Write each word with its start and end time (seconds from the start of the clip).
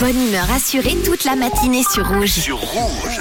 Bonne 0.00 0.28
humeur 0.28 0.48
assurée 0.52 0.96
toute 1.04 1.24
la 1.24 1.34
matinée 1.34 1.82
sur 1.92 2.06
Rouge. 2.08 2.30
Sur 2.30 2.58
Rouge. 2.58 3.20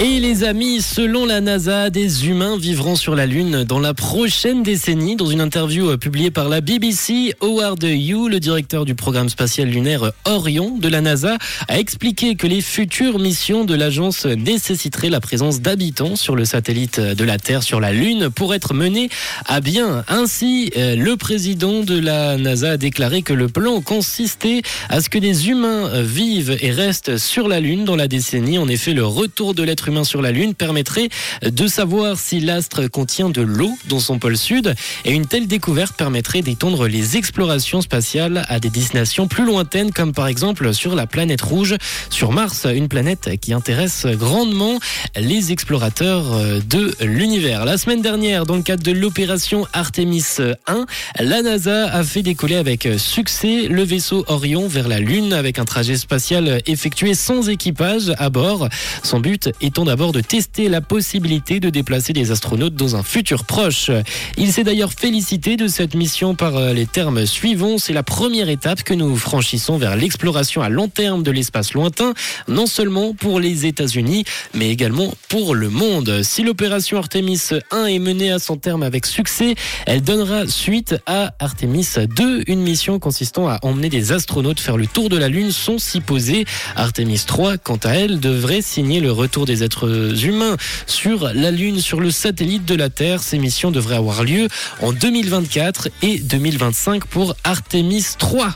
Et 0.00 0.18
les 0.18 0.42
amis, 0.42 0.80
selon 0.80 1.26
la 1.26 1.40
NASA, 1.40 1.90
des 1.90 2.26
humains 2.26 2.56
vivront 2.56 2.96
sur 2.96 3.14
la 3.14 3.26
Lune 3.26 3.62
dans 3.62 3.78
la 3.78 3.94
prochaine 3.94 4.62
décennie. 4.62 5.14
Dans 5.16 5.26
une 5.26 5.40
interview 5.40 5.90
euh, 5.90 5.96
publiée 5.96 6.30
par 6.30 6.48
la 6.48 6.60
BBC, 6.60 7.34
Howard 7.40 7.84
Hughes, 7.84 8.28
le 8.28 8.40
directeur 8.40 8.84
du 8.84 8.96
programme 8.96 9.28
spatial 9.28 9.68
lunaire 9.68 10.12
Orion 10.24 10.76
de 10.78 10.88
la 10.88 11.02
NASA, 11.02 11.36
a 11.68 11.78
expliqué 11.78 12.34
que 12.34 12.48
les 12.48 12.62
futures 12.62 13.20
missions 13.20 13.64
de 13.64 13.74
l'agence 13.74 14.24
nécessiteraient 14.24 15.10
la 15.10 15.20
présence 15.20 15.60
d'habitants 15.60 16.16
sur 16.16 16.34
le 16.34 16.46
satellite 16.46 16.98
de 16.98 17.24
la 17.24 17.38
Terre 17.38 17.62
sur 17.62 17.78
la 17.78 17.92
Lune 17.92 18.28
pour 18.30 18.54
être 18.54 18.74
menées 18.74 19.10
à 19.46 19.60
bien. 19.60 20.04
Ainsi, 20.08 20.72
euh, 20.76 20.96
le 20.96 21.16
président 21.16 21.80
de 21.82 21.98
la 21.98 22.38
NASA 22.38 22.72
a 22.72 22.76
déclaré 22.76 23.22
que 23.22 23.34
le 23.34 23.46
plan 23.46 23.80
consistait 23.82 24.62
à 24.88 25.00
ce 25.00 25.10
que 25.10 25.18
des 25.18 25.48
humains 25.48 26.02
vivent 26.02 26.56
et 26.60 26.72
restent 26.72 27.18
sur 27.18 27.46
la 27.46 27.60
Lune 27.60 27.84
dans 27.84 27.96
la 27.96 28.08
décennie. 28.08 28.58
En 28.58 28.68
effet, 28.68 28.94
le 28.94 29.04
retour 29.04 29.54
de 29.54 29.62
l'être 29.62 29.81
humain 29.88 30.04
sur 30.04 30.22
la 30.22 30.32
Lune 30.32 30.54
permettrait 30.54 31.08
de 31.42 31.66
savoir 31.66 32.18
si 32.18 32.40
l'astre 32.40 32.86
contient 32.88 33.30
de 33.30 33.42
l'eau 33.42 33.72
dans 33.88 34.00
son 34.00 34.18
pôle 34.18 34.36
sud. 34.36 34.74
Et 35.04 35.12
une 35.12 35.26
telle 35.26 35.46
découverte 35.46 35.96
permettrait 35.96 36.42
d'étendre 36.42 36.86
les 36.86 37.16
explorations 37.16 37.80
spatiales 37.80 38.44
à 38.48 38.60
des 38.60 38.70
destinations 38.70 39.28
plus 39.28 39.44
lointaines, 39.44 39.92
comme 39.92 40.12
par 40.12 40.26
exemple 40.26 40.72
sur 40.74 40.94
la 40.94 41.06
planète 41.06 41.42
rouge, 41.42 41.76
sur 42.10 42.32
Mars, 42.32 42.66
une 42.72 42.88
planète 42.88 43.30
qui 43.40 43.52
intéresse 43.52 44.06
grandement 44.06 44.78
les 45.16 45.52
explorateurs 45.52 46.24
de 46.68 46.94
l'univers. 47.00 47.64
La 47.64 47.78
semaine 47.78 48.02
dernière, 48.02 48.46
dans 48.46 48.56
le 48.56 48.62
cadre 48.62 48.82
de 48.82 48.92
l'opération 48.92 49.66
Artemis 49.72 50.24
1, 50.66 50.86
la 51.20 51.42
NASA 51.42 51.92
a 51.92 52.02
fait 52.04 52.22
décoller 52.22 52.56
avec 52.56 52.88
succès 52.98 53.68
le 53.68 53.82
vaisseau 53.82 54.24
Orion 54.28 54.68
vers 54.68 54.88
la 54.88 55.00
Lune 55.00 55.32
avec 55.32 55.58
un 55.58 55.64
trajet 55.64 55.96
spatial 55.96 56.62
effectué 56.66 57.14
sans 57.14 57.48
équipage 57.48 58.12
à 58.18 58.30
bord. 58.30 58.68
Son 59.02 59.20
but 59.20 59.50
étant 59.72 59.86
d'abord 59.86 60.12
de 60.12 60.20
tester 60.20 60.68
la 60.68 60.82
possibilité 60.82 61.58
de 61.58 61.70
déplacer 61.70 62.12
des 62.12 62.30
astronautes 62.30 62.74
dans 62.74 62.94
un 62.94 63.02
futur 63.02 63.44
proche. 63.44 63.90
Il 64.36 64.52
s'est 64.52 64.64
d'ailleurs 64.64 64.92
félicité 64.92 65.56
de 65.56 65.66
cette 65.66 65.94
mission 65.94 66.34
par 66.34 66.58
euh, 66.58 66.74
les 66.74 66.84
termes 66.84 67.24
suivants. 67.24 67.78
C'est 67.78 67.94
la 67.94 68.02
première 68.02 68.50
étape 68.50 68.82
que 68.82 68.92
nous 68.92 69.16
franchissons 69.16 69.78
vers 69.78 69.96
l'exploration 69.96 70.60
à 70.60 70.68
long 70.68 70.88
terme 70.88 71.22
de 71.22 71.30
l'espace 71.30 71.72
lointain, 71.72 72.12
non 72.48 72.66
seulement 72.66 73.14
pour 73.14 73.40
les 73.40 73.64
États-Unis, 73.64 74.24
mais 74.52 74.68
également 74.68 75.14
pour 75.30 75.54
le 75.54 75.70
monde. 75.70 76.22
Si 76.22 76.42
l'opération 76.42 76.98
Artemis 76.98 77.40
1 77.70 77.86
est 77.86 77.98
menée 77.98 78.30
à 78.30 78.38
son 78.38 78.58
terme 78.58 78.82
avec 78.82 79.06
succès, 79.06 79.54
elle 79.86 80.02
donnera 80.02 80.46
suite 80.48 80.96
à 81.06 81.32
Artemis 81.38 81.88
2, 82.14 82.42
une 82.46 82.60
mission 82.60 82.98
consistant 82.98 83.48
à 83.48 83.58
emmener 83.62 83.88
des 83.88 84.12
astronautes 84.12 84.60
faire 84.60 84.76
le 84.76 84.86
tour 84.86 85.08
de 85.08 85.16
la 85.16 85.30
Lune 85.30 85.50
sans 85.50 85.78
s'y 85.78 86.02
poser. 86.02 86.44
Artemis 86.76 87.22
3, 87.26 87.56
quant 87.56 87.80
à 87.84 87.92
elle, 87.92 88.20
devrait 88.20 88.60
signer 88.60 89.00
le 89.00 89.12
retour 89.12 89.46
humains 89.62 90.56
sur 90.86 91.30
la 91.34 91.50
Lune, 91.50 91.80
sur 91.80 92.00
le 92.00 92.10
satellite 92.10 92.64
de 92.64 92.74
la 92.74 92.90
Terre. 92.90 93.22
Ces 93.22 93.38
missions 93.38 93.70
devraient 93.70 93.96
avoir 93.96 94.24
lieu 94.24 94.48
en 94.80 94.92
2024 94.92 95.88
et 96.02 96.18
2025 96.18 97.06
pour 97.06 97.34
Artemis 97.44 98.06
3. 98.18 98.50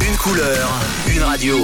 Une 0.00 0.16
couleur, 0.16 0.68
une 1.14 1.22
radio. 1.22 1.56